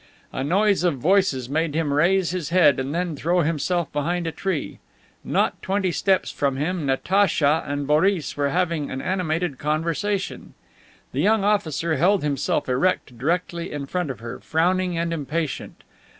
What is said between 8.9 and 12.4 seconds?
animated conversation. The young officer held